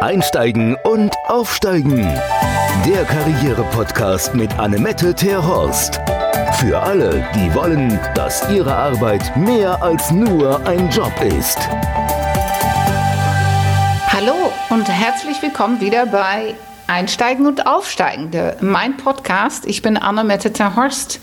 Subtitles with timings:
[0.00, 2.06] Einsteigen und Aufsteigen.
[2.86, 6.00] Der Karriere-Podcast mit Annemette Terhorst.
[6.60, 11.58] Für alle, die wollen, dass ihre Arbeit mehr als nur ein Job ist.
[14.06, 16.54] Hallo und herzlich willkommen wieder bei
[16.86, 18.30] Einsteigen und Aufsteigen,
[18.60, 19.66] mein Podcast.
[19.66, 21.20] Ich bin Annemette Terhorst.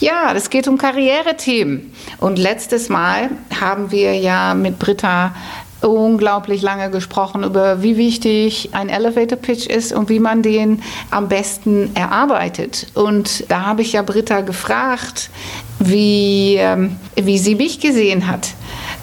[0.00, 1.92] Ja, es geht um Karrierethemen.
[2.18, 3.28] Und letztes Mal
[3.60, 5.34] haben wir ja mit Britta
[5.80, 11.28] unglaublich lange gesprochen über, wie wichtig ein Elevator Pitch ist und wie man den am
[11.28, 12.88] besten erarbeitet.
[12.94, 15.30] Und da habe ich ja Britta gefragt,
[15.78, 18.48] wie, ähm, wie sie mich gesehen hat.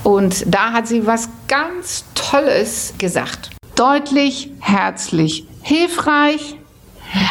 [0.03, 3.51] Und da hat sie was ganz Tolles gesagt.
[3.75, 6.57] Deutlich, herzlich, hilfreich.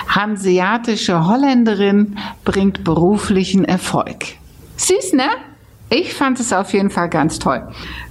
[0.09, 4.25] Hanseatische Holländerin bringt beruflichen Erfolg.
[4.77, 5.29] Süß, ne?
[5.91, 7.63] Ich fand es auf jeden Fall ganz toll.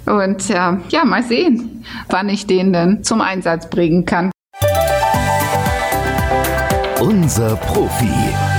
[0.05, 0.54] Und äh,
[0.90, 4.31] ja, mal sehen, wann ich den dann zum Einsatz bringen kann.
[7.00, 8.53] Unser Profi.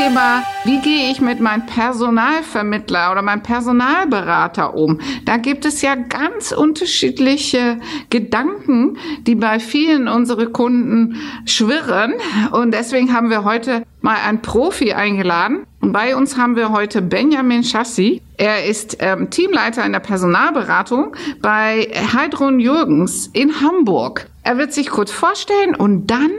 [0.00, 4.98] Thema, wie gehe ich mit meinem Personalvermittler oder meinem Personalberater um?
[5.26, 7.76] Da gibt es ja ganz unterschiedliche
[8.08, 12.14] Gedanken, die bei vielen unserer Kunden schwirren.
[12.52, 15.66] Und deswegen haben wir heute mal einen Profi eingeladen.
[15.82, 18.22] Und bei uns haben wir heute Benjamin Chassi.
[18.38, 24.30] Er ist ähm, Teamleiter in der Personalberatung bei Heidrun Jürgens in Hamburg.
[24.42, 26.30] Er wird sich kurz vorstellen und dann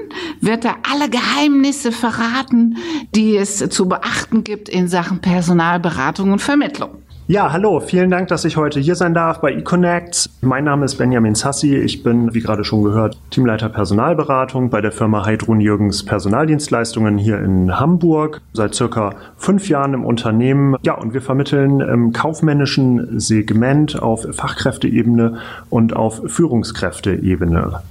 [0.41, 2.77] wird er alle Geheimnisse verraten,
[3.13, 7.01] die es zu beachten gibt in Sachen Personalberatung und Vermittlung.
[7.27, 10.29] Ja, hallo, vielen Dank, dass ich heute hier sein darf bei eConnect.
[10.41, 11.77] Mein Name ist Benjamin Sassi.
[11.77, 17.39] Ich bin, wie gerade schon gehört, Teamleiter Personalberatung bei der Firma Heidrun Jürgens Personaldienstleistungen hier
[17.39, 18.41] in Hamburg.
[18.51, 20.75] Seit circa fünf Jahren im Unternehmen.
[20.81, 25.37] Ja, und wir vermitteln im kaufmännischen Segment auf Fachkräfteebene
[25.69, 27.81] und auf Führungskräfteebene.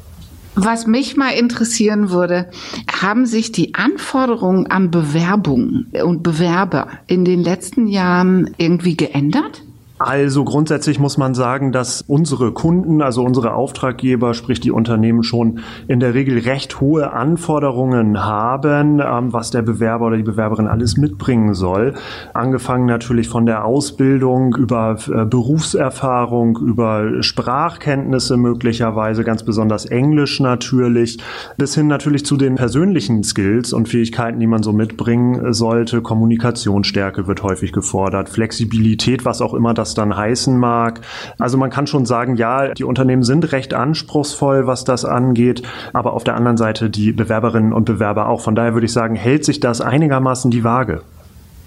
[0.55, 2.51] Was mich mal interessieren würde,
[2.91, 9.63] haben sich die Anforderungen an Bewerbungen und Bewerber in den letzten Jahren irgendwie geändert?
[10.03, 15.59] Also grundsätzlich muss man sagen, dass unsere Kunden, also unsere Auftraggeber, sprich die Unternehmen schon
[15.89, 20.97] in der Regel recht hohe Anforderungen haben, ähm, was der Bewerber oder die Bewerberin alles
[20.97, 21.93] mitbringen soll.
[22.33, 31.19] Angefangen natürlich von der Ausbildung über äh, Berufserfahrung, über Sprachkenntnisse möglicherweise, ganz besonders Englisch natürlich,
[31.59, 36.01] bis hin natürlich zu den persönlichen Skills und Fähigkeiten, die man so mitbringen sollte.
[36.01, 41.01] Kommunikationsstärke wird häufig gefordert, Flexibilität, was auch immer das das dann heißen mag.
[41.39, 45.63] Also man kann schon sagen, ja, die Unternehmen sind recht anspruchsvoll, was das angeht,
[45.93, 48.41] aber auf der anderen Seite die Bewerberinnen und Bewerber auch.
[48.41, 51.03] Von daher würde ich sagen, hält sich das einigermaßen die Waage.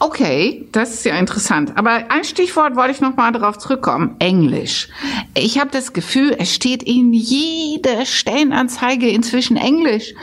[0.05, 1.77] Okay, das ist ja interessant.
[1.77, 4.17] Aber ein Stichwort wollte ich noch mal darauf zurückkommen.
[4.19, 4.89] Englisch.
[5.33, 10.13] Ich habe das Gefühl, es steht in jeder Stellenanzeige inzwischen Englisch.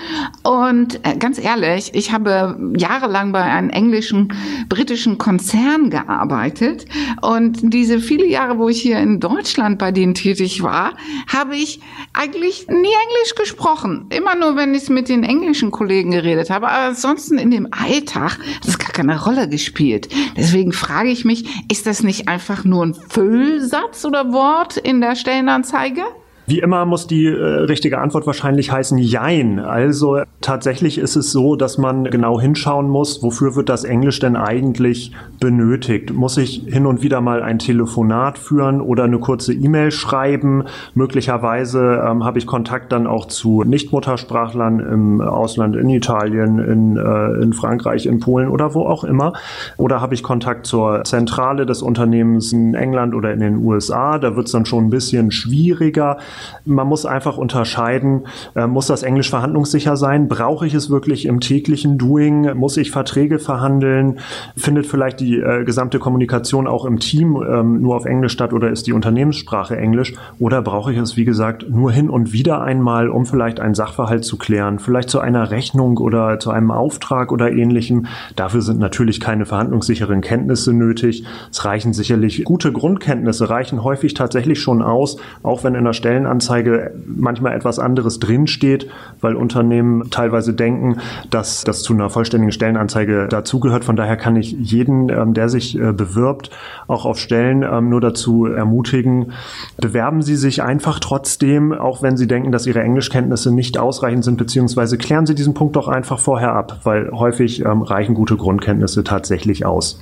[0.43, 4.35] Und äh, ganz ehrlich, ich habe jahrelang bei einem englischen,
[4.69, 6.85] britischen Konzern gearbeitet.
[7.23, 10.93] Und diese viele Jahre, wo ich hier in Deutschland bei denen tätig war,
[11.27, 11.81] habe ich
[12.13, 14.09] eigentlich nie Englisch gesprochen.
[14.11, 16.69] Immer nur, wenn ich mit den englischen Kollegen geredet habe.
[16.69, 20.09] Aber ansonsten in dem Alltag hat es gar keine Rolle gespielt gespielt.
[20.37, 25.15] Deswegen frage ich mich, ist das nicht einfach nur ein Füllsatz oder Wort in der
[25.15, 26.03] Stellenanzeige?
[26.50, 29.61] Wie immer muss die äh, richtige Antwort wahrscheinlich heißen Jein.
[29.61, 34.34] Also tatsächlich ist es so, dass man genau hinschauen muss, wofür wird das Englisch denn
[34.34, 36.12] eigentlich benötigt?
[36.12, 40.65] Muss ich hin und wieder mal ein Telefonat führen oder eine kurze E-Mail schreiben?
[40.94, 47.43] Möglicherweise ähm, habe ich Kontakt dann auch zu Nichtmuttersprachlern im Ausland, in Italien, in, äh,
[47.44, 49.34] in Frankreich, in Polen oder wo auch immer.
[49.77, 54.19] Oder habe ich Kontakt zur Zentrale des Unternehmens in England oder in den USA?
[54.19, 56.19] Da wird es dann schon ein bisschen schwieriger.
[56.65, 60.28] Man muss einfach unterscheiden, äh, muss das Englisch verhandlungssicher sein?
[60.28, 62.56] Brauche ich es wirklich im täglichen Doing?
[62.56, 64.19] Muss ich Verträge verhandeln?
[64.56, 68.71] Findet vielleicht die äh, gesamte Kommunikation auch im Team ähm, nur auf Englisch statt oder
[68.71, 70.15] ist die Unternehmenssprache Englisch?
[70.39, 74.25] Oder brauche ich es, wie gesagt, nur hin und wieder einmal, um vielleicht einen Sachverhalt
[74.25, 78.07] zu klären, vielleicht zu einer Rechnung oder zu einem Auftrag oder ähnlichem?
[78.37, 81.25] Dafür sind natürlich keine verhandlungssicheren Kenntnisse nötig.
[81.51, 86.20] Es reichen sicherlich gute Grundkenntnisse, reichen häufig tatsächlich schon aus, auch wenn in der Stellenanzeige
[86.21, 88.89] Stellenanzeige manchmal etwas anderes drinsteht,
[89.21, 90.99] weil Unternehmen teilweise denken,
[91.31, 93.84] dass das zu einer vollständigen Stellenanzeige dazugehört.
[93.84, 96.51] Von daher kann ich jeden, ähm, der sich äh, bewirbt,
[96.89, 99.33] auch auf Stellen ähm, nur dazu ermutigen,
[99.81, 104.37] bewerben Sie sich einfach trotzdem, auch wenn Sie denken, dass Ihre Englischkenntnisse nicht ausreichend sind,
[104.37, 109.05] beziehungsweise klären Sie diesen Punkt doch einfach vorher ab, weil häufig ähm, reichen gute Grundkenntnisse
[109.05, 110.01] tatsächlich aus.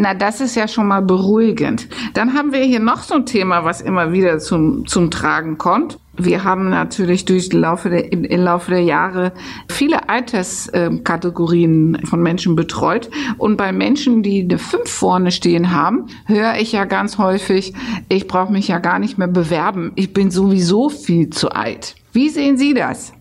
[0.00, 1.86] Na, das ist ja schon mal beruhigend.
[2.14, 5.98] Dann haben wir hier noch so ein Thema, was immer wieder zum, zum Tragen kommt.
[6.16, 9.32] Wir haben natürlich durch den Laufe der, im Laufe der Jahre
[9.68, 13.10] viele Alterskategorien von Menschen betreut.
[13.36, 17.74] Und bei Menschen, die eine 5 vorne stehen haben, höre ich ja ganz häufig,
[18.08, 19.92] ich brauche mich ja gar nicht mehr bewerben.
[19.96, 21.94] Ich bin sowieso viel zu alt.
[22.14, 23.12] Wie sehen Sie das?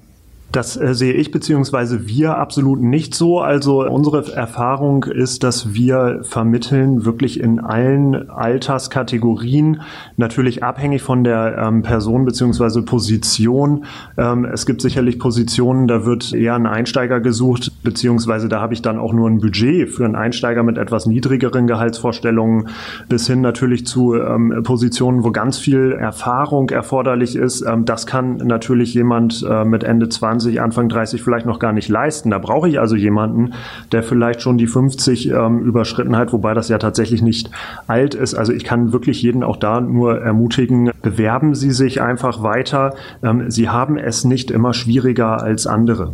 [0.52, 3.40] Das äh, sehe ich beziehungsweise wir absolut nicht so.
[3.40, 9.82] Also unsere Erfahrung ist, dass wir vermitteln wirklich in allen Alterskategorien,
[10.18, 13.86] natürlich abhängig von der ähm, Person beziehungsweise Position.
[14.18, 18.82] Ähm, es gibt sicherlich Positionen, da wird eher ein Einsteiger gesucht, beziehungsweise da habe ich
[18.82, 22.70] dann auch nur ein Budget für einen Einsteiger mit etwas niedrigeren Gehaltsvorstellungen,
[23.08, 27.62] bis hin natürlich zu ähm, Positionen, wo ganz viel Erfahrung erforderlich ist.
[27.62, 31.74] Ähm, das kann natürlich jemand äh, mit Ende 20 20, Anfang 30 vielleicht noch gar
[31.74, 32.32] nicht leisten.
[32.32, 33.54] Da brauche ich also jemanden,
[33.92, 37.52] der vielleicht schon die 50 ähm, überschritten hat, wobei das ja tatsächlich nicht
[37.88, 38.36] alt ist.
[38.36, 42.96] Also ich kann wirklich jeden auch da nur ermutigen, bewerben Sie sich einfach weiter.
[43.24, 46.14] Ähm, Sie haben es nicht immer schwieriger als andere.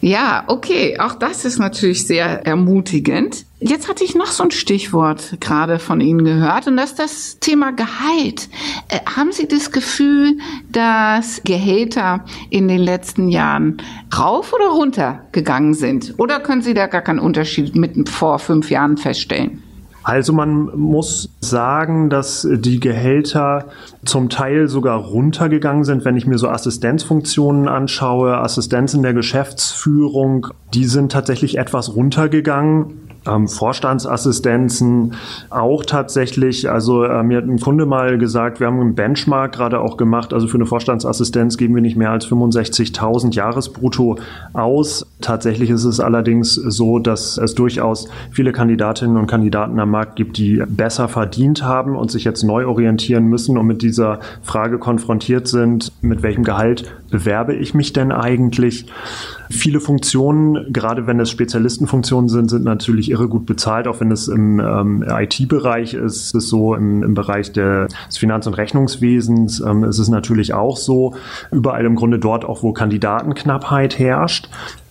[0.00, 3.44] Ja, okay, auch das ist natürlich sehr ermutigend.
[3.64, 7.38] Jetzt hatte ich noch so ein Stichwort gerade von Ihnen gehört und das ist das
[7.38, 8.48] Thema Gehalt.
[8.88, 10.38] Äh, haben Sie das Gefühl,
[10.72, 13.76] dass Gehälter in den letzten Jahren
[14.18, 16.14] rauf oder runter gegangen sind?
[16.18, 19.62] Oder können Sie da gar keinen Unterschied mit vor fünf Jahren feststellen?
[20.02, 23.66] Also man muss sagen, dass die Gehälter
[24.04, 30.86] zum Teil sogar runtergegangen sind, wenn ich mir so Assistenzfunktionen anschaue, Assistenzen der Geschäftsführung, die
[30.86, 35.14] sind tatsächlich etwas runtergegangen ähm, Vorstandsassistenzen
[35.50, 36.70] auch tatsächlich.
[36.70, 40.32] Also äh, mir hat ein Kunde mal gesagt, wir haben einen Benchmark gerade auch gemacht.
[40.32, 44.16] Also für eine Vorstandsassistenz geben wir nicht mehr als 65.000 Jahresbrutto
[44.52, 45.06] aus.
[45.20, 50.38] Tatsächlich ist es allerdings so, dass es durchaus viele Kandidatinnen und Kandidaten am Markt gibt,
[50.38, 55.46] die besser verdient haben und sich jetzt neu orientieren müssen und mit dieser Frage konfrontiert
[55.48, 58.86] sind, mit welchem Gehalt bewerbe ich mich denn eigentlich?
[59.48, 64.26] Viele Funktionen, gerade wenn es Spezialistenfunktionen sind, sind natürlich irre gut bezahlt, auch wenn es
[64.26, 69.84] im ähm, IT-Bereich ist, ist es so, im, im Bereich des Finanz- und Rechnungswesens ähm,
[69.84, 71.14] ist es natürlich auch so.
[71.52, 74.48] Überall im Grunde dort auch, wo Kandidatenknappheit herrscht.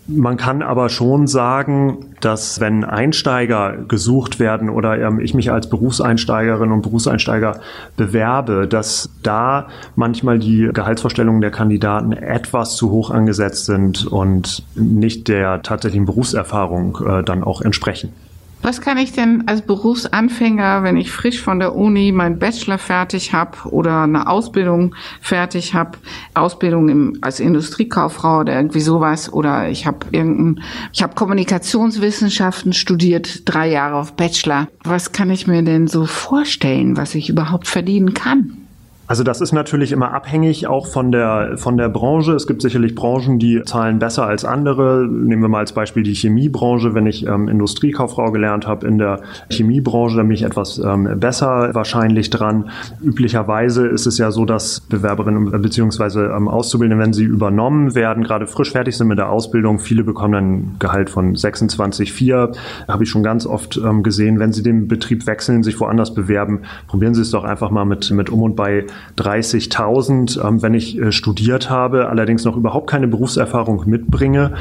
[0.07, 5.69] Man kann aber schon sagen, dass wenn Einsteiger gesucht werden oder ähm, ich mich als
[5.69, 7.59] Berufseinsteigerin und Berufseinsteiger
[7.97, 15.27] bewerbe, dass da manchmal die Gehaltsvorstellungen der Kandidaten etwas zu hoch angesetzt sind und nicht
[15.27, 18.11] der tatsächlichen Berufserfahrung äh, dann auch entsprechen.
[18.61, 23.33] Was kann ich denn als Berufsanfänger, wenn ich frisch von der Uni meinen Bachelor fertig
[23.33, 25.97] habe oder eine Ausbildung fertig habe,
[26.35, 30.63] Ausbildung im, als Industriekauffrau oder irgendwie sowas oder ich habe irgendein,
[30.93, 34.67] ich habe Kommunikationswissenschaften studiert, drei Jahre auf Bachelor.
[34.83, 38.60] Was kann ich mir denn so vorstellen, was ich überhaupt verdienen kann?
[39.11, 42.31] Also das ist natürlich immer abhängig auch von der, von der Branche.
[42.31, 45.05] Es gibt sicherlich Branchen, die zahlen besser als andere.
[45.05, 46.93] Nehmen wir mal als Beispiel die Chemiebranche.
[46.93, 49.19] Wenn ich ähm, Industriekauffrau gelernt habe in der
[49.49, 52.69] Chemiebranche, dann bin ich etwas ähm, besser wahrscheinlich dran.
[53.03, 56.33] Üblicherweise ist es ja so, dass Bewerberinnen bzw.
[56.33, 60.31] Ähm, Auszubildende, wenn sie übernommen werden, gerade frisch fertig sind mit der Ausbildung, viele bekommen
[60.31, 62.55] dann ein Gehalt von 26,4.
[62.87, 64.39] Habe ich schon ganz oft ähm, gesehen.
[64.39, 68.09] Wenn sie den Betrieb wechseln, sich woanders bewerben, probieren Sie es doch einfach mal mit,
[68.11, 68.85] mit um und bei
[69.17, 74.53] 30.000, ähm, wenn ich äh, studiert habe, allerdings noch überhaupt keine Berufserfahrung mitbringe,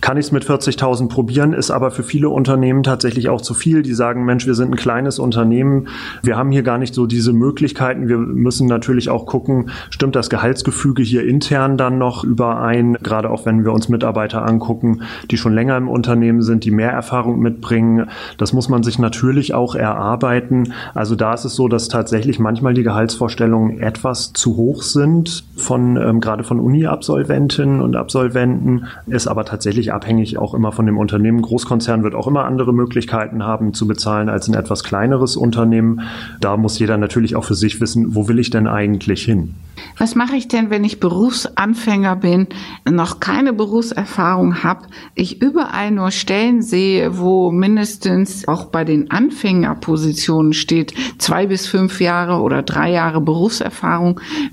[0.00, 3.82] kann ich es mit 40.000 probieren, ist aber für viele Unternehmen tatsächlich auch zu viel.
[3.82, 5.88] Die sagen, Mensch, wir sind ein kleines Unternehmen,
[6.22, 8.08] wir haben hier gar nicht so diese Möglichkeiten.
[8.08, 13.46] Wir müssen natürlich auch gucken, stimmt das Gehaltsgefüge hier intern dann noch überein, gerade auch
[13.46, 18.08] wenn wir uns Mitarbeiter angucken, die schon länger im Unternehmen sind, die mehr Erfahrung mitbringen.
[18.38, 20.72] Das muss man sich natürlich auch erarbeiten.
[20.94, 25.96] Also da ist es so, dass tatsächlich manchmal die Gehaltsvorstellungen etwas zu hoch sind von
[25.96, 31.42] ähm, gerade von Uni-Absolventinnen und Absolventen, ist aber tatsächlich abhängig auch immer von dem Unternehmen.
[31.42, 36.02] Großkonzern wird auch immer andere Möglichkeiten haben zu bezahlen als ein etwas kleineres Unternehmen.
[36.40, 39.54] Da muss jeder natürlich auch für sich wissen, wo will ich denn eigentlich hin?
[39.98, 42.46] Was mache ich denn, wenn ich Berufsanfänger bin,
[42.88, 50.52] noch keine Berufserfahrung habe, ich überall nur Stellen sehe, wo mindestens auch bei den Anfängerpositionen
[50.52, 53.65] steht, zwei bis fünf Jahre oder drei Jahre Berufserfahrung.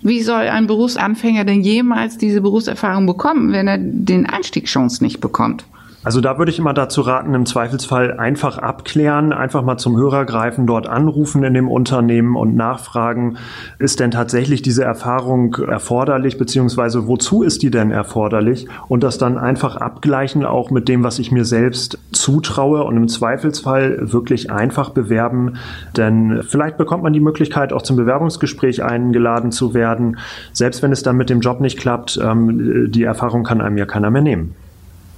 [0.02, 5.66] Wie soll ein Berufsanfänger denn jemals diese Berufserfahrung bekommen, wenn er den Einstiegschancen nicht bekommt?
[6.04, 10.26] Also da würde ich immer dazu raten, im Zweifelsfall einfach abklären, einfach mal zum Hörer
[10.26, 13.38] greifen, dort anrufen in dem Unternehmen und nachfragen,
[13.80, 18.68] ist denn tatsächlich diese Erfahrung erforderlich, beziehungsweise wozu ist die denn erforderlich?
[18.90, 23.08] Und das dann einfach abgleichen, auch mit dem, was ich mir selbst zutraue und im
[23.08, 25.54] Zweifelsfall wirklich einfach bewerben,
[25.96, 30.18] denn vielleicht bekommt man die Möglichkeit, auch zum Bewerbungsgespräch eingeladen zu werden,
[30.52, 33.86] selbst wenn es dann mit dem Job nicht klappt, ähm, die Erfahrung kann einem ja
[33.86, 34.56] keiner mehr nehmen.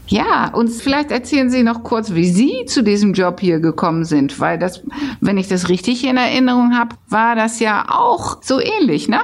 [0.07, 4.39] Ja, und vielleicht erzählen Sie noch kurz, wie Sie zu diesem Job hier gekommen sind,
[4.39, 4.83] weil das,
[5.19, 9.21] wenn ich das richtig in Erinnerung habe, war das ja auch so ähnlich, ne?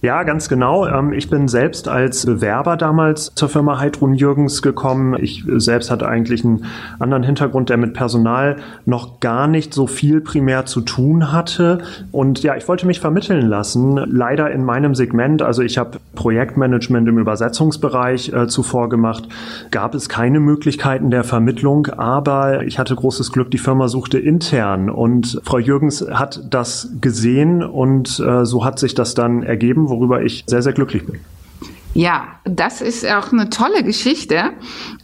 [0.00, 0.86] Ja, ganz genau.
[0.86, 5.16] Ähm, ich bin selbst als Bewerber damals zur Firma Heidrun Jürgens gekommen.
[5.20, 6.66] Ich selbst hatte eigentlich einen
[7.00, 11.78] anderen Hintergrund, der mit Personal noch gar nicht so viel primär zu tun hatte.
[12.12, 13.96] Und ja, ich wollte mich vermitteln lassen.
[13.96, 19.28] Leider in meinem Segment, also ich habe Projektmanagement im Übersetzungsbereich äh, zuvor gemacht,
[19.72, 24.90] gab es keine Möglichkeiten der Vermittlung, aber ich hatte großes Glück, die Firma suchte intern
[24.90, 30.22] und Frau Jürgens hat das gesehen und äh, so hat sich das dann ergeben worüber
[30.22, 31.20] ich sehr, sehr glücklich bin.
[31.94, 34.52] Ja, das ist auch eine tolle Geschichte.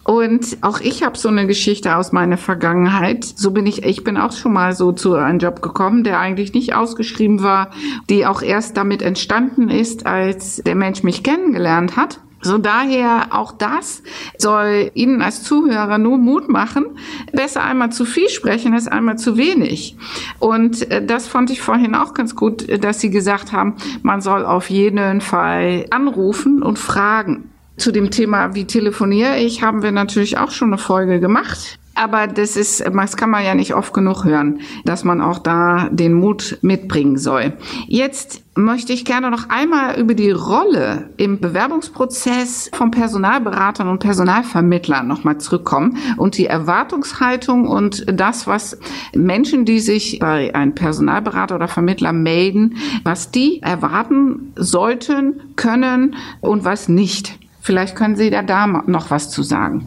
[0.04, 3.24] Und auch ich habe so eine Geschichte aus meiner Vergangenheit.
[3.24, 6.52] So bin ich, ich bin auch schon mal so zu einem Job gekommen, der eigentlich
[6.52, 7.70] nicht ausgeschrieben war,
[8.10, 12.20] die auch erst damit entstanden ist, als der Mensch mich kennengelernt hat.
[12.44, 14.02] So daher auch das
[14.36, 16.84] soll Ihnen als Zuhörer nur Mut machen.
[17.32, 19.96] Besser einmal zu viel sprechen als einmal zu wenig.
[20.38, 24.44] Und äh, das fand ich vorhin auch ganz gut, dass Sie gesagt haben, man soll
[24.44, 27.50] auf jeden Fall anrufen und fragen.
[27.76, 31.78] Zu dem Thema, wie telefoniere ich, haben wir natürlich auch schon eine Folge gemacht.
[31.94, 35.88] Aber das ist, das kann man ja nicht oft genug hören, dass man auch da
[35.90, 37.52] den Mut mitbringen soll.
[37.86, 45.06] Jetzt möchte ich gerne noch einmal über die Rolle im Bewerbungsprozess von Personalberatern und Personalvermittlern
[45.06, 48.78] nochmal zurückkommen und die Erwartungshaltung und das, was
[49.14, 56.64] Menschen, die sich bei einem Personalberater oder Vermittler melden, was die erwarten sollten, können und
[56.64, 57.38] was nicht.
[57.60, 59.86] Vielleicht können Sie da, da noch was zu sagen.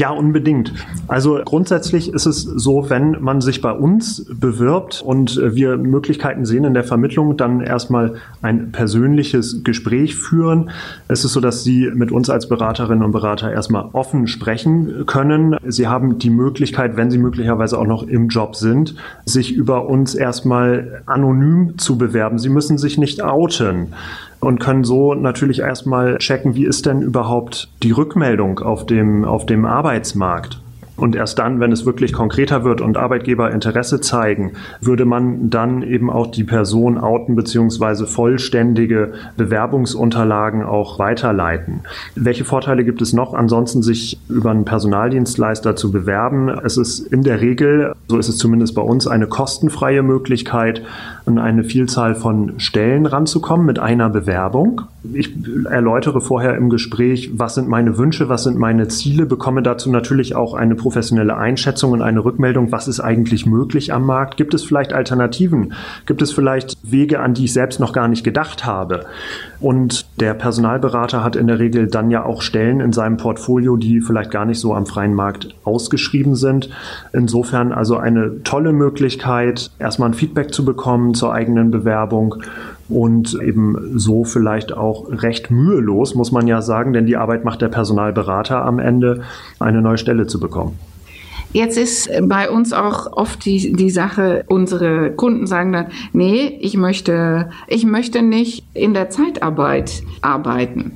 [0.00, 0.72] Ja, unbedingt.
[1.08, 6.64] Also grundsätzlich ist es so, wenn man sich bei uns bewirbt und wir Möglichkeiten sehen
[6.64, 10.70] in der Vermittlung, dann erstmal ein persönliches Gespräch führen.
[11.08, 15.56] Es ist so, dass Sie mit uns als Beraterinnen und Berater erstmal offen sprechen können.
[15.66, 18.94] Sie haben die Möglichkeit, wenn Sie möglicherweise auch noch im Job sind,
[19.26, 22.38] sich über uns erstmal anonym zu bewerben.
[22.38, 23.88] Sie müssen sich nicht outen
[24.40, 29.46] und können so natürlich erstmal checken, wie ist denn überhaupt die Rückmeldung auf dem, auf
[29.46, 30.60] dem Arbeitsmarkt.
[31.00, 35.82] Und erst dann, wenn es wirklich konkreter wird und Arbeitgeber Interesse zeigen, würde man dann
[35.82, 38.04] eben auch die Person outen bzw.
[38.04, 41.80] vollständige Bewerbungsunterlagen auch weiterleiten.
[42.16, 46.50] Welche Vorteile gibt es noch, ansonsten sich über einen Personaldienstleister zu bewerben?
[46.50, 50.82] Es ist in der Regel, so ist es zumindest bei uns, eine kostenfreie Möglichkeit,
[51.26, 54.82] an eine Vielzahl von Stellen ranzukommen mit einer Bewerbung.
[55.12, 55.32] Ich
[55.68, 60.34] erläutere vorher im Gespräch, was sind meine Wünsche, was sind meine Ziele, bekomme dazu natürlich
[60.34, 64.36] auch eine professionelle Einschätzung und eine Rückmeldung, was ist eigentlich möglich am Markt.
[64.36, 65.72] Gibt es vielleicht Alternativen?
[66.06, 69.06] Gibt es vielleicht Wege, an die ich selbst noch gar nicht gedacht habe?
[69.60, 74.00] Und der Personalberater hat in der Regel dann ja auch Stellen in seinem Portfolio, die
[74.00, 76.70] vielleicht gar nicht so am freien Markt ausgeschrieben sind.
[77.12, 82.36] Insofern also eine tolle Möglichkeit, erstmal ein Feedback zu bekommen zur eigenen Bewerbung
[82.88, 87.62] und eben so vielleicht auch recht mühelos, muss man ja sagen, denn die Arbeit macht
[87.62, 89.22] der Personalberater am Ende,
[89.58, 90.78] eine neue Stelle zu bekommen.
[91.52, 96.76] Jetzt ist bei uns auch oft die, die Sache, unsere Kunden sagen dann, nee, ich
[96.76, 100.92] möchte, ich möchte nicht in der Zeitarbeit arbeiten.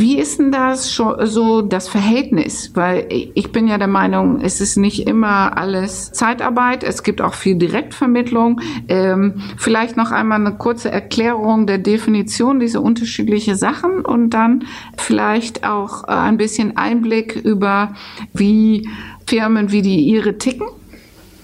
[0.00, 2.72] Wie ist denn das schon so das Verhältnis?
[2.74, 6.82] Weil ich bin ja der Meinung, es ist nicht immer alles Zeitarbeit.
[6.82, 8.60] Es gibt auch viel Direktvermittlung.
[8.88, 14.64] Ähm, vielleicht noch einmal eine kurze Erklärung der Definition dieser unterschiedlichen Sachen und dann
[14.96, 17.94] vielleicht auch ein bisschen Einblick über,
[18.32, 18.88] wie
[19.26, 20.66] Firmen, wie die ihre ticken.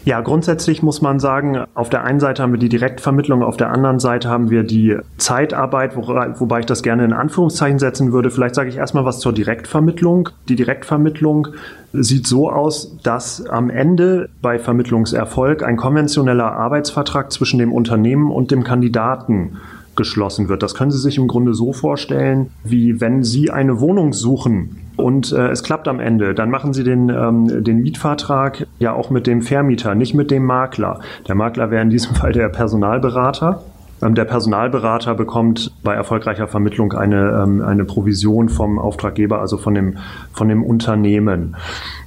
[0.07, 3.71] Ja, grundsätzlich muss man sagen, auf der einen Seite haben wir die Direktvermittlung, auf der
[3.71, 8.31] anderen Seite haben wir die Zeitarbeit, wo, wobei ich das gerne in Anführungszeichen setzen würde.
[8.31, 10.31] Vielleicht sage ich erstmal was zur Direktvermittlung.
[10.49, 11.49] Die Direktvermittlung
[11.93, 18.51] sieht so aus, dass am Ende bei Vermittlungserfolg ein konventioneller Arbeitsvertrag zwischen dem Unternehmen und
[18.51, 19.59] dem Kandidaten
[19.97, 20.63] geschlossen wird.
[20.63, 25.33] Das können Sie sich im Grunde so vorstellen, wie wenn Sie eine Wohnung suchen und
[25.33, 29.27] äh, es klappt am Ende, dann machen Sie den, ähm, den Mietvertrag ja auch mit
[29.27, 31.01] dem Vermieter, nicht mit dem Makler.
[31.29, 33.63] Der Makler wäre in diesem Fall der Personalberater.
[34.03, 39.75] Ähm, der Personalberater bekommt bei erfolgreicher Vermittlung eine, ähm, eine Provision vom Auftraggeber, also von
[39.75, 39.99] dem,
[40.33, 41.57] von dem Unternehmen.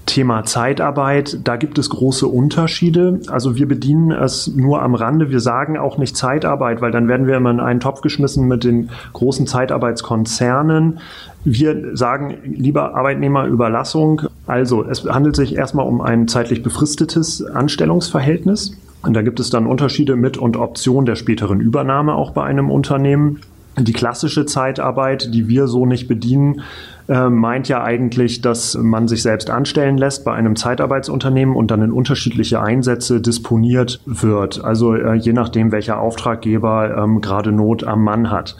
[0.06, 3.22] Thema Zeitarbeit, da gibt es große Unterschiede.
[3.28, 5.30] Also wir bedienen es nur am Rande.
[5.30, 8.66] Wir sagen auch nicht Zeitarbeit, weil dann werden wir immer in einen Topf geschmissen mit
[8.66, 11.00] den großen Zeitarbeitskonzernen.
[11.46, 14.24] Wir sagen lieber Arbeitnehmerüberlassung.
[14.46, 18.78] Also es handelt sich erstmal um ein zeitlich befristetes Anstellungsverhältnis.
[19.04, 22.72] Und da gibt es dann Unterschiede mit und Option der späteren Übernahme auch bei einem
[22.72, 23.42] Unternehmen.
[23.78, 26.62] Die klassische Zeitarbeit, die wir so nicht bedienen,
[27.10, 31.82] äh, meint ja eigentlich, dass man sich selbst anstellen lässt bei einem Zeitarbeitsunternehmen und dann
[31.82, 34.64] in unterschiedliche Einsätze disponiert wird.
[34.64, 38.56] Also äh, je nachdem, welcher Auftraggeber ähm, gerade Not am Mann hat.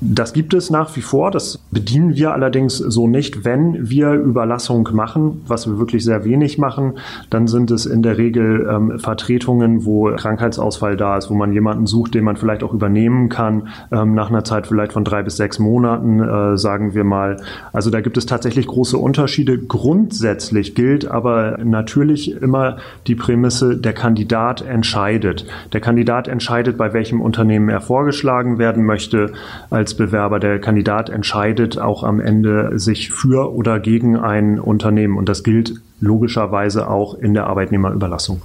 [0.00, 1.30] Das gibt es nach wie vor.
[1.30, 3.44] Das bedienen wir allerdings so nicht.
[3.44, 6.94] Wenn wir Überlassung machen, was wir wirklich sehr wenig machen,
[7.30, 11.86] dann sind es in der Regel ähm, Vertretungen, wo Krankheitsausfall da ist, wo man jemanden
[11.86, 15.36] sucht, den man vielleicht auch übernehmen kann, ähm, nach einer Zeit vielleicht von drei bis
[15.36, 17.38] sechs Monaten, äh, sagen wir mal.
[17.72, 19.58] Also da gibt es tatsächlich große Unterschiede.
[19.58, 25.46] Grundsätzlich gilt aber natürlich immer die Prämisse, der Kandidat entscheidet.
[25.72, 29.32] Der Kandidat entscheidet, bei welchem Unternehmen er vorgeschlagen werden möchte
[29.84, 30.40] als Bewerber.
[30.40, 35.18] Der Kandidat entscheidet auch am Ende sich für oder gegen ein Unternehmen.
[35.18, 38.40] Und das gilt logischerweise auch in der Arbeitnehmerüberlassung.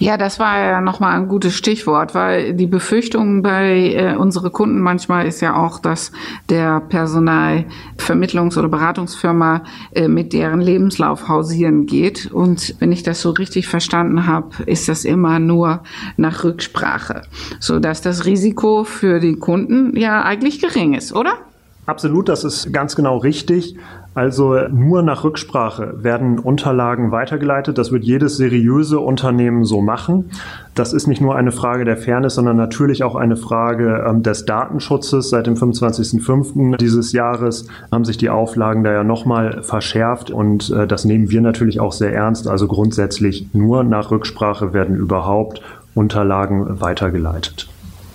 [0.00, 4.78] Ja, das war ja nochmal ein gutes Stichwort, weil die Befürchtung bei äh, unsere Kunden
[4.78, 6.12] manchmal ist ja auch, dass
[6.48, 12.30] der Personalvermittlungs- oder Beratungsfirma äh, mit deren Lebenslauf hausieren geht.
[12.30, 15.82] Und wenn ich das so richtig verstanden habe, ist das immer nur
[16.16, 17.22] nach Rücksprache,
[17.58, 21.47] so dass das Risiko für den Kunden ja eigentlich gering ist, oder?
[21.88, 23.74] Absolut, das ist ganz genau richtig.
[24.12, 27.78] Also nur nach Rücksprache werden Unterlagen weitergeleitet.
[27.78, 30.30] Das wird jedes seriöse Unternehmen so machen.
[30.74, 34.44] Das ist nicht nur eine Frage der Fairness, sondern natürlich auch eine Frage ähm, des
[34.44, 35.30] Datenschutzes.
[35.30, 36.76] Seit dem 25.05.
[36.76, 41.40] dieses Jahres haben sich die Auflagen da ja nochmal verschärft und äh, das nehmen wir
[41.40, 42.48] natürlich auch sehr ernst.
[42.48, 45.62] Also grundsätzlich nur nach Rücksprache werden überhaupt
[45.94, 47.67] Unterlagen weitergeleitet.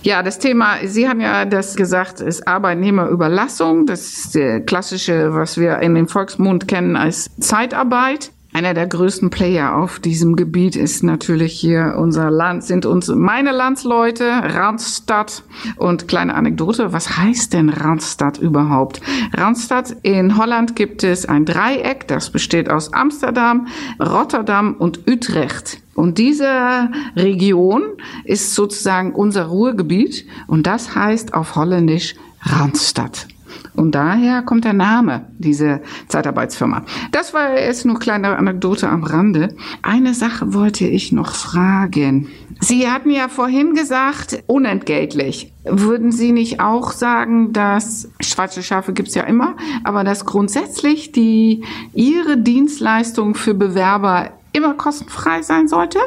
[0.04, 3.86] Ja, das Thema, Sie haben ja das gesagt, ist Arbeitnehmerüberlassung.
[3.86, 8.30] Das ist der klassische, was wir in dem Volksmund kennen als Zeitarbeit.
[8.52, 13.50] Einer der größten Player auf diesem Gebiet ist natürlich hier unser Land, sind uns meine
[13.50, 15.42] Landsleute, Randstadt.
[15.76, 19.00] Und kleine Anekdote, was heißt denn Randstadt überhaupt?
[19.32, 25.80] Randstadt in Holland gibt es ein Dreieck, das besteht aus Amsterdam, Rotterdam und Utrecht.
[25.94, 27.82] Und diese Region
[28.24, 33.28] ist sozusagen unser Ruhrgebiet und das heißt auf Holländisch Randstadt.
[33.74, 36.84] Und daher kommt der Name dieser Zeitarbeitsfirma.
[37.10, 39.56] Das war jetzt nur kleine Anekdote am Rande.
[39.82, 42.28] Eine Sache wollte ich noch fragen.
[42.60, 45.52] Sie hatten ja vorhin gesagt, unentgeltlich.
[45.64, 51.64] Würden Sie nicht auch sagen, dass schwarze Schafe gibt's ja immer, aber dass grundsätzlich die
[51.94, 55.98] Ihre Dienstleistung für Bewerber immer kostenfrei sein sollte?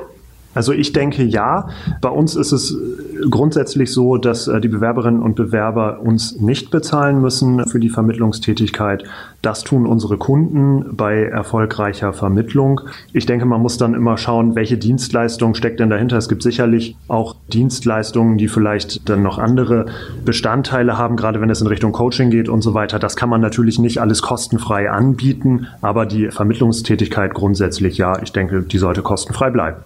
[0.58, 1.70] Also ich denke ja.
[2.02, 2.76] Bei uns ist es
[3.30, 9.04] grundsätzlich so, dass äh, die Bewerberinnen und Bewerber uns nicht bezahlen müssen für die Vermittlungstätigkeit.
[9.44, 12.82] Das tun unsere Kunden bei erfolgreicher Vermittlung.
[13.14, 16.18] Ich denke, man muss dann immer schauen, welche Dienstleistung steckt denn dahinter.
[16.18, 19.86] Es gibt sicherlich auch Dienstleistungen, die vielleicht dann noch andere
[20.26, 22.98] Bestandteile haben, gerade wenn es in Richtung Coaching geht und so weiter.
[22.98, 28.64] Das kann man natürlich nicht alles kostenfrei anbieten, aber die Vermittlungstätigkeit grundsätzlich ja, ich denke,
[28.64, 29.78] die sollte kostenfrei bleiben.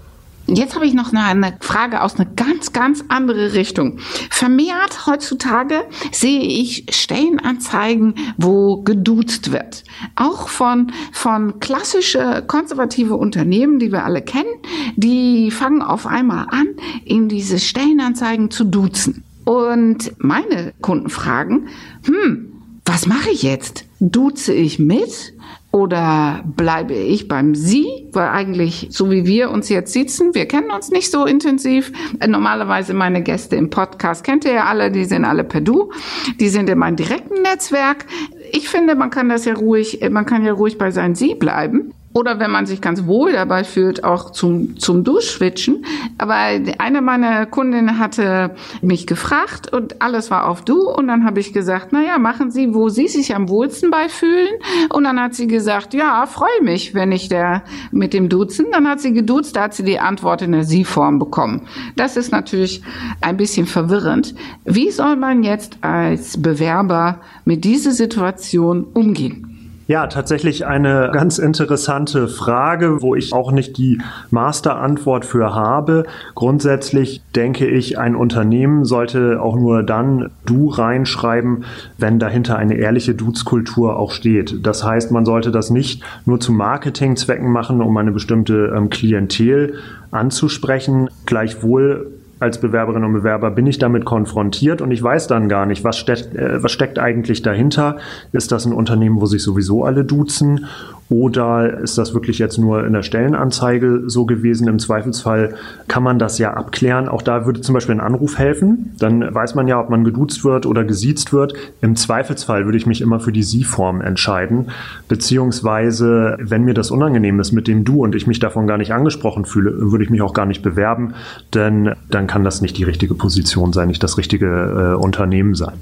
[0.47, 3.99] Jetzt habe ich noch eine Frage aus einer ganz, ganz andere Richtung.
[4.29, 9.83] Vermehrt heutzutage sehe ich Stellenanzeigen, wo geduzt wird.
[10.15, 14.49] Auch von, von klassische konservative Unternehmen, die wir alle kennen,
[14.95, 16.67] die fangen auf einmal an,
[17.05, 19.23] in diese Stellenanzeigen zu duzen.
[19.45, 21.67] Und meine Kunden fragen,
[22.05, 22.51] hm,
[22.85, 23.85] was mache ich jetzt?
[23.99, 25.33] Duze ich mit
[25.71, 28.07] oder bleibe ich beim Sie?
[28.11, 31.91] Weil eigentlich, so wie wir uns jetzt sitzen, wir kennen uns nicht so intensiv.
[32.25, 35.91] Normalerweise meine Gäste im Podcast kennt ihr ja alle, die sind alle per Du.
[36.39, 38.05] Die sind in meinem direkten Netzwerk.
[38.51, 41.93] Ich finde, man kann das ja ruhig, man kann ja ruhig bei sein Sie bleiben.
[42.13, 45.85] Oder wenn man sich ganz wohl dabei fühlt, auch zum, zum Duschwitchen.
[46.17, 46.35] Aber
[46.77, 50.89] eine meiner Kundinnen hatte mich gefragt und alles war auf Du.
[50.89, 54.09] Und dann habe ich gesagt, na ja, machen Sie, wo Sie sich am wohlsten bei
[54.09, 54.49] fühlen.
[54.89, 58.67] Und dann hat sie gesagt, ja, freue mich, wenn ich da mit dem Duzen.
[58.71, 61.67] Dann hat sie geduzt, da hat sie die Antwort in der Sie-Form bekommen.
[61.95, 62.81] Das ist natürlich
[63.21, 64.35] ein bisschen verwirrend.
[64.65, 69.50] Wie soll man jetzt als Bewerber mit dieser Situation umgehen?
[69.87, 76.05] Ja, tatsächlich eine ganz interessante Frage, wo ich auch nicht die Masterantwort für habe.
[76.35, 81.65] Grundsätzlich denke ich, ein Unternehmen sollte auch nur dann du reinschreiben,
[81.97, 84.65] wenn dahinter eine ehrliche Dudes-Kultur auch steht.
[84.65, 89.75] Das heißt, man sollte das nicht nur zu Marketingzwecken machen, um eine bestimmte ähm, Klientel
[90.11, 91.09] anzusprechen.
[91.25, 95.83] Gleichwohl als Bewerberin und Bewerber bin ich damit konfrontiert und ich weiß dann gar nicht,
[95.83, 97.97] was steckt, äh, was steckt eigentlich dahinter.
[98.31, 100.65] Ist das ein Unternehmen, wo sich sowieso alle duzen
[101.11, 104.69] oder ist das wirklich jetzt nur in der Stellenanzeige so gewesen?
[104.69, 105.55] Im Zweifelsfall
[105.89, 107.09] kann man das ja abklären.
[107.09, 108.95] Auch da würde zum Beispiel ein Anruf helfen.
[108.97, 111.53] Dann weiß man ja, ob man geduzt wird oder gesiezt wird.
[111.81, 114.67] Im Zweifelsfall würde ich mich immer für die Sie-Form entscheiden.
[115.09, 118.93] Beziehungsweise, wenn mir das unangenehm ist mit dem Du und ich mich davon gar nicht
[118.93, 121.13] angesprochen fühle, würde ich mich auch gar nicht bewerben,
[121.53, 125.73] denn dann kann das nicht die richtige Position sein, nicht das richtige äh, Unternehmen sein.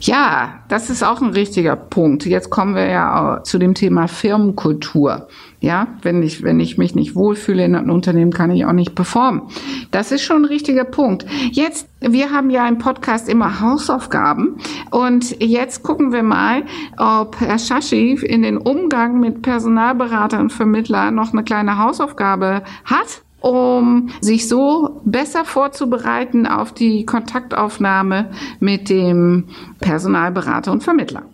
[0.00, 2.24] Ja, das ist auch ein richtiger Punkt.
[2.24, 5.26] Jetzt kommen wir ja zu dem Thema Firmenkultur.
[5.60, 8.94] Ja, wenn ich, wenn ich mich nicht wohlfühle in einem Unternehmen, kann ich auch nicht
[8.94, 9.42] performen.
[9.90, 11.26] Das ist schon ein richtiger Punkt.
[11.50, 14.58] Jetzt, wir haben ja im Podcast immer Hausaufgaben
[14.92, 16.62] und jetzt gucken wir mal,
[16.96, 23.22] ob Herr Shashi in den Umgang mit Personalberatern und Vermittlern noch eine kleine Hausaufgabe hat
[23.40, 29.48] um sich so besser vorzubereiten auf die Kontaktaufnahme mit dem
[29.80, 31.24] Personalberater und Vermittler.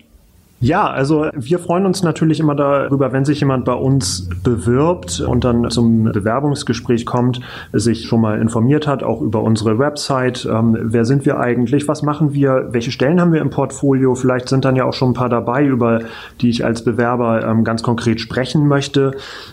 [0.64, 5.44] Ja, also wir freuen uns natürlich immer darüber, wenn sich jemand bei uns bewirbt und
[5.44, 7.42] dann zum Bewerbungsgespräch kommt,
[7.74, 10.48] sich schon mal informiert hat, auch über unsere Website.
[10.50, 11.87] Ähm, wer sind wir eigentlich?
[11.87, 12.68] Was machen wir?
[12.70, 14.14] Welche Stellen haben wir im Portfolio?
[14.14, 16.00] Vielleicht sind dann ja auch schon ein paar dabei, über
[16.40, 19.11] die ich als Bewerber ähm, ganz konkret sprechen möchte.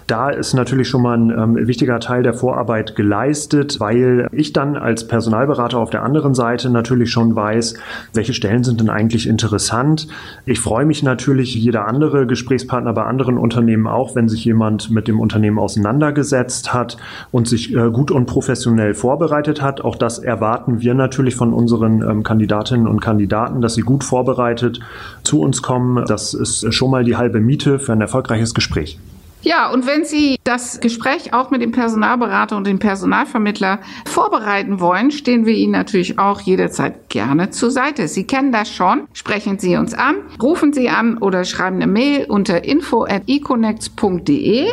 [0.08, 4.78] Da ist natürlich schon mal ein ähm, wichtiger Teil der Vorarbeit geleistet, weil ich dann
[4.78, 7.74] als Personalberater auf der anderen Seite natürlich schon weiß,
[8.14, 10.08] welche Stellen sind denn eigentlich interessant.
[10.46, 15.08] Ich freue mich natürlich jeder andere Gesprächspartner bei anderen Unternehmen auch, wenn sich jemand mit
[15.08, 16.98] dem Unternehmen auseinandergesetzt hat
[17.32, 19.82] und sich äh, gut und professionell vorbereitet hat.
[19.82, 24.80] Auch das erwarten wir natürlich von unseren ähm, Kandidatinnen und Kandidaten, dass sie gut vorbereitet
[25.24, 26.06] zu uns kommen.
[26.06, 29.00] Das ist schon mal die halbe Miete für ein erfolgreiches Gespräch.
[29.44, 35.10] Ja, und wenn Sie das Gespräch auch mit dem Personalberater und dem Personalvermittler vorbereiten wollen,
[35.10, 38.08] stehen wir Ihnen natürlich auch jederzeit gerne zur Seite.
[38.08, 39.08] Sie kennen das schon.
[39.14, 44.68] Sprechen Sie uns an, rufen Sie an oder schreiben eine Mail unter info at econnects.de.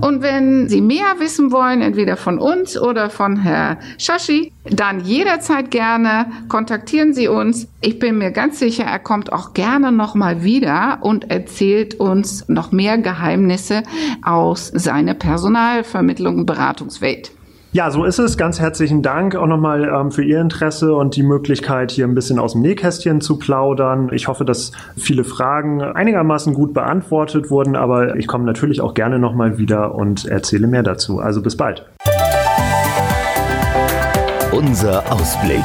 [0.00, 5.72] Und wenn Sie mehr wissen wollen, entweder von uns oder von Herr Shashi, dann jederzeit
[5.72, 7.66] gerne kontaktieren Sie uns.
[7.80, 12.70] Ich bin mir ganz sicher, er kommt auch gerne nochmal wieder und erzählt uns noch
[12.70, 13.82] mehr Geheimnisse
[14.22, 17.32] aus seiner Personalvermittlung und Beratungswelt.
[17.74, 18.36] Ja, so ist es.
[18.36, 22.38] Ganz herzlichen Dank auch nochmal ähm, für Ihr Interesse und die Möglichkeit, hier ein bisschen
[22.38, 24.10] aus dem Nähkästchen zu plaudern.
[24.12, 29.18] Ich hoffe, dass viele Fragen einigermaßen gut beantwortet wurden, aber ich komme natürlich auch gerne
[29.18, 31.20] nochmal wieder und erzähle mehr dazu.
[31.20, 31.86] Also bis bald.
[34.52, 35.64] Unser Ausblick.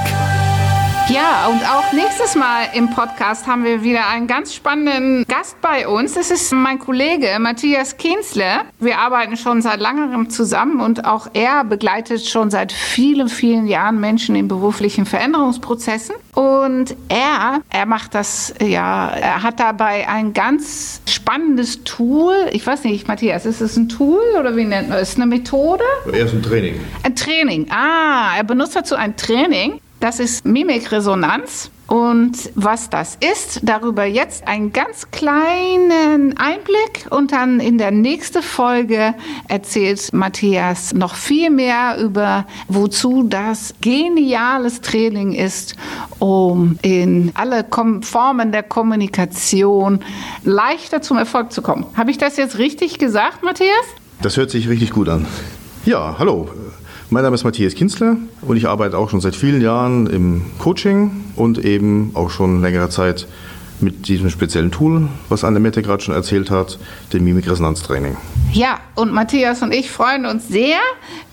[1.09, 5.87] Ja, und auch nächstes Mal im Podcast haben wir wieder einen ganz spannenden Gast bei
[5.87, 6.15] uns.
[6.15, 8.63] Das ist mein Kollege Matthias Kienzle.
[8.81, 14.01] Wir arbeiten schon seit langerem zusammen und auch er begleitet schon seit vielen, vielen Jahren
[14.01, 16.15] Menschen in beruflichen Veränderungsprozessen.
[16.33, 22.35] Und er, er macht das, ja, er hat dabei ein ganz spannendes Tool.
[22.51, 25.15] Ich weiß nicht, Matthias, ist es ein Tool oder wie nennt man es?
[25.15, 25.85] Eine Methode?
[26.11, 26.81] Er ist ein Training.
[27.03, 27.67] Ein Training.
[27.69, 31.71] Ah, er benutzt dazu ein Training das ist Mimikresonanz.
[31.88, 38.43] Und was das ist, darüber jetzt einen ganz kleinen Einblick und dann in der nächsten
[38.43, 39.15] Folge
[39.47, 45.77] erzählt Matthias noch viel mehr über, wozu das geniales Training ist,
[46.19, 47.65] um in alle
[48.01, 50.01] Formen der Kommunikation
[50.43, 51.86] leichter zum Erfolg zu kommen.
[51.95, 53.86] Habe ich das jetzt richtig gesagt, Matthias?
[54.21, 55.25] Das hört sich richtig gut an.
[55.86, 56.49] Ja, hallo.
[57.09, 61.23] Mein Name ist Matthias Kinzler und ich arbeite auch schon seit vielen Jahren im Coaching
[61.37, 63.27] und eben auch schon längere Zeit
[63.79, 66.77] mit diesem speziellen Tool, was Annemette gerade schon erzählt hat,
[67.13, 68.17] dem Mimikresonanztraining.
[68.51, 70.79] Ja, und Matthias und ich freuen uns sehr,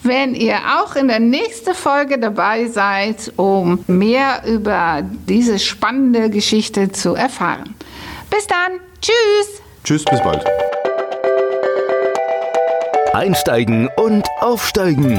[0.04, 6.92] wenn ihr auch in der nächsten Folge dabei seid, um mehr über diese spannende Geschichte
[6.92, 7.74] zu erfahren.
[8.30, 8.78] Bis dann.
[9.00, 9.60] Tschüss.
[9.82, 10.44] Tschüss, bis bald.
[13.12, 15.18] Einsteigen und Aufsteigen.